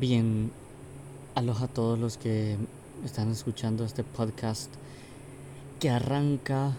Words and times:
Bien, 0.00 0.50
aloha 1.34 1.66
a 1.66 1.68
todos 1.68 1.98
los 1.98 2.16
que 2.16 2.56
están 3.04 3.30
escuchando 3.30 3.84
este 3.84 4.02
podcast 4.02 4.72
que 5.78 5.90
arranca 5.90 6.72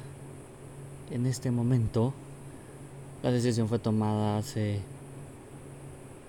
en 1.12 1.28
este 1.28 1.52
momento. 1.52 2.16
La 3.22 3.30
decisión 3.30 3.70
fue 3.70 3.78
tomada 3.78 4.40
hace 4.40 4.80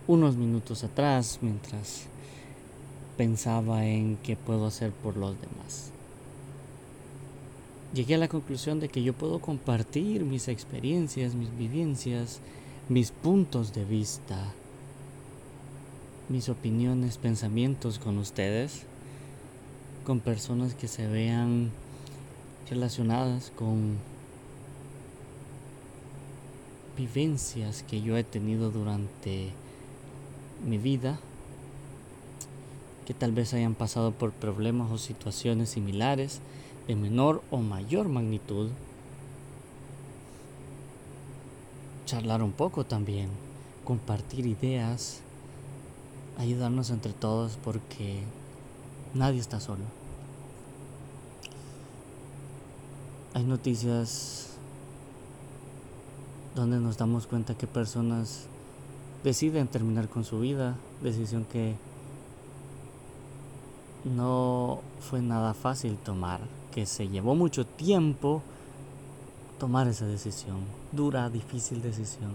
unos 0.07 0.37
minutos 0.37 0.85
atrás 0.85 1.39
mientras 1.41 2.03
pensaba 3.17 3.87
en 3.87 4.19
qué 4.19 4.37
puedo 4.37 4.67
hacer 4.67 4.91
por 4.91 5.17
los 5.17 5.35
demás. 5.41 5.93
Llegué 7.95 8.17
a 8.17 8.19
la 8.19 8.29
conclusión 8.29 8.81
de 8.81 8.91
que 8.91 9.03
yo 9.03 9.15
puedo 9.15 9.41
compartir 9.41 10.25
mis 10.25 10.47
experiencias, 10.47 11.35
mis 11.35 11.57
vivencias, 11.57 12.41
mis 12.91 13.13
puntos 13.13 13.73
de 13.73 13.87
vista 13.87 14.53
mis 16.33 16.49
opiniones, 16.49 17.19
pensamientos 17.19 17.99
con 17.99 18.17
ustedes, 18.17 18.85
con 20.07 20.21
personas 20.21 20.75
que 20.75 20.89
se 20.89 21.07
vean 21.07 21.71
relacionadas 22.71 23.53
con 23.55 23.99
vivencias 26.97 27.83
que 27.83 28.01
yo 28.01 28.17
he 28.17 28.25
tenido 28.25 28.71
durante 28.71 29.51
mi 30.67 30.79
vida, 30.79 31.21
que 33.05 33.13
tal 33.13 33.33
vez 33.33 33.53
hayan 33.53 33.75
pasado 33.75 34.13
por 34.13 34.33
problemas 34.33 34.91
o 34.91 34.97
situaciones 34.97 35.69
similares 35.69 36.41
de 36.89 36.97
menor 36.97 37.43
o 37.51 37.59
mayor 37.59 38.09
magnitud. 38.09 38.71
Charlar 42.07 42.43
un 42.43 42.53
poco 42.53 42.87
también, 42.87 43.29
compartir 43.85 44.47
ideas, 44.47 45.21
ayudarnos 46.39 46.91
entre 46.91 47.13
todos 47.13 47.59
porque 47.63 48.23
nadie 49.15 49.41
está 49.41 49.61
solo. 49.61 49.85
Hay 53.35 53.45
noticias 53.45 54.51
donde 56.55 56.79
nos 56.79 56.99
damos 56.99 57.27
cuenta 57.27 57.55
que 57.55 57.67
personas 57.67 58.47
deciden 59.25 59.69
terminar 59.69 60.09
con 60.09 60.25
su 60.25 60.41
vida, 60.41 60.77
decisión 61.03 61.45
que 61.45 61.77
no 64.05 64.81
fue 65.01 65.23
nada 65.23 65.55
fácil 65.55 65.97
tomar, 65.97 66.41
que 66.73 66.87
se 66.87 67.09
llevó 67.09 67.35
mucho 67.35 67.65
tiempo 67.65 68.43
tomar 69.59 69.89
esa 69.89 70.07
decisión, 70.07 70.59
dura, 70.91 71.31
difícil 71.31 71.81
decisión, 71.83 72.33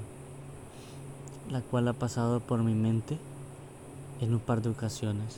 la 1.52 1.62
cual 1.62 1.88
ha 1.90 1.94
pasado 1.94 2.40
por 2.40 2.64
mi 2.64 2.74
mente 2.74 3.18
en 4.22 4.34
un 4.34 4.40
par 4.40 4.62
de 4.62 4.70
ocasiones. 4.70 5.38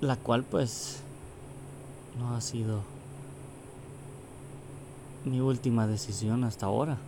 La 0.00 0.16
cual 0.16 0.44
pues 0.44 1.00
no 2.18 2.34
ha 2.36 2.40
sido 2.40 2.82
mi 5.24 5.40
última 5.40 5.86
decisión 5.86 6.44
hasta 6.44 6.66
ahora. 6.66 6.98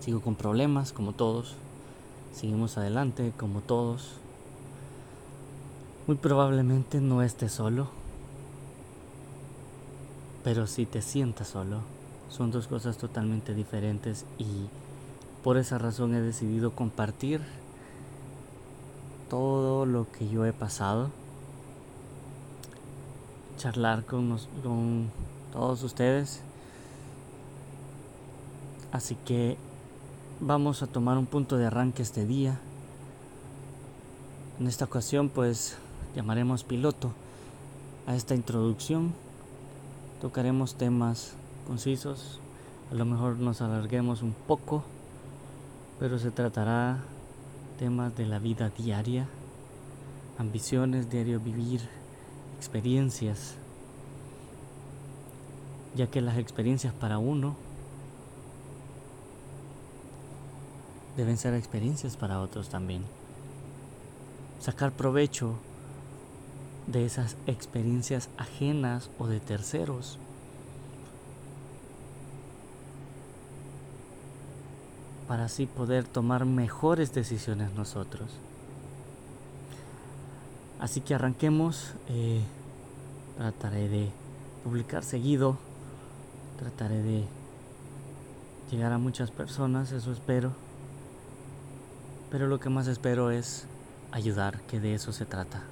Sigo 0.00 0.20
con 0.20 0.34
problemas 0.34 0.92
como 0.92 1.12
todos. 1.12 1.54
Seguimos 2.34 2.76
adelante 2.78 3.32
como 3.36 3.60
todos. 3.60 4.14
Muy 6.06 6.16
probablemente 6.16 7.00
no 7.00 7.22
estés 7.22 7.52
solo. 7.52 7.88
Pero 10.42 10.66
si 10.66 10.86
te 10.86 11.02
sientas 11.02 11.48
solo, 11.48 11.82
son 12.28 12.50
dos 12.50 12.66
cosas 12.66 12.98
totalmente 12.98 13.54
diferentes 13.54 14.24
y 14.38 14.66
por 15.42 15.56
esa 15.56 15.78
razón 15.78 16.14
he 16.14 16.20
decidido 16.20 16.70
compartir 16.72 17.40
todo 19.28 19.86
lo 19.86 20.06
que 20.12 20.28
yo 20.28 20.44
he 20.44 20.52
pasado, 20.52 21.10
charlar 23.58 24.04
con, 24.04 24.38
con 24.62 25.10
todos 25.52 25.82
ustedes. 25.82 26.42
Así 28.92 29.16
que 29.24 29.56
vamos 30.38 30.82
a 30.82 30.86
tomar 30.86 31.18
un 31.18 31.26
punto 31.26 31.56
de 31.56 31.66
arranque 31.66 32.02
este 32.02 32.24
día. 32.24 32.60
En 34.60 34.68
esta 34.68 34.84
ocasión 34.84 35.28
pues 35.28 35.76
llamaremos 36.14 36.62
piloto 36.62 37.10
a 38.06 38.14
esta 38.14 38.34
introducción. 38.34 39.12
Tocaremos 40.20 40.76
temas 40.76 41.32
concisos, 41.66 42.38
a 42.92 42.94
lo 42.94 43.04
mejor 43.06 43.38
nos 43.38 43.60
alarguemos 43.60 44.22
un 44.22 44.34
poco 44.46 44.84
pero 46.02 46.18
se 46.18 46.32
tratará 46.32 46.98
temas 47.78 48.16
de 48.16 48.26
la 48.26 48.40
vida 48.40 48.70
diaria, 48.70 49.28
ambiciones, 50.36 51.08
diario 51.08 51.38
vivir, 51.38 51.80
experiencias, 52.58 53.54
ya 55.94 56.08
que 56.08 56.20
las 56.20 56.38
experiencias 56.38 56.92
para 56.92 57.18
uno 57.18 57.54
deben 61.16 61.36
ser 61.36 61.54
experiencias 61.54 62.16
para 62.16 62.40
otros 62.40 62.68
también. 62.68 63.04
Sacar 64.58 64.90
provecho 64.90 65.54
de 66.88 67.06
esas 67.06 67.36
experiencias 67.46 68.28
ajenas 68.38 69.08
o 69.20 69.28
de 69.28 69.38
terceros 69.38 70.18
para 75.28 75.44
así 75.44 75.66
poder 75.66 76.04
tomar 76.04 76.44
mejores 76.44 77.12
decisiones 77.12 77.72
nosotros. 77.74 78.30
Así 80.80 81.00
que 81.00 81.14
arranquemos, 81.14 81.94
eh, 82.08 82.42
trataré 83.38 83.88
de 83.88 84.10
publicar 84.64 85.04
seguido, 85.04 85.56
trataré 86.58 87.02
de 87.02 87.24
llegar 88.70 88.92
a 88.92 88.98
muchas 88.98 89.30
personas, 89.30 89.92
eso 89.92 90.12
espero, 90.12 90.52
pero 92.30 92.46
lo 92.46 92.58
que 92.58 92.68
más 92.68 92.88
espero 92.88 93.30
es 93.30 93.66
ayudar, 94.10 94.60
que 94.62 94.80
de 94.80 94.94
eso 94.94 95.12
se 95.12 95.24
trata. 95.24 95.62